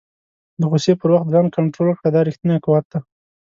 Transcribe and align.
د 0.59 0.61
غوسې 0.71 0.93
پر 0.99 1.09
وخت 1.13 1.27
ځان 1.33 1.45
کنټرول 1.57 1.93
کړه، 1.99 2.09
دا 2.11 2.21
ریښتنی 2.27 2.57
قوت 2.65 2.85
دی. 2.91 2.99